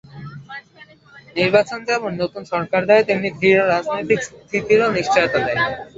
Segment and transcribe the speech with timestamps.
[1.35, 5.61] নির্বাচন যেমন নতুন সরকার দেয়, তেমনি দৃঢ় রাজনৈতিক স্থিতিরও নিশ্চয়তা দেয়।